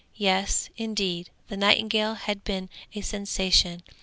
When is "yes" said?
0.15-0.71